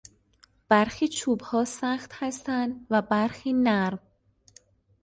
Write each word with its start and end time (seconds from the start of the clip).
برخی 0.69 1.07
چوبها 1.07 1.65
سخت 1.65 2.11
هستند 2.15 2.87
و 2.89 3.01
برخی 3.01 3.53
نرم. 3.53 3.99